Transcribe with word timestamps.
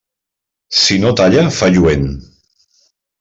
Si 0.83 0.97
no 1.03 1.11
talla, 1.19 1.43
fa 1.61 1.69
lluent. 1.75 2.09